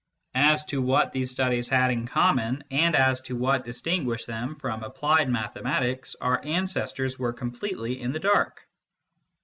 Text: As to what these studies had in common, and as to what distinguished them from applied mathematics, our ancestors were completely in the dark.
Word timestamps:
As 0.41 0.65
to 0.65 0.81
what 0.81 1.11
these 1.11 1.29
studies 1.29 1.69
had 1.69 1.91
in 1.91 2.07
common, 2.07 2.63
and 2.71 2.95
as 2.95 3.21
to 3.21 3.35
what 3.35 3.63
distinguished 3.65 4.25
them 4.25 4.55
from 4.55 4.81
applied 4.81 5.29
mathematics, 5.29 6.15
our 6.19 6.43
ancestors 6.43 7.19
were 7.19 7.33
completely 7.33 8.01
in 8.01 8.11
the 8.11 8.19
dark. 8.19 8.67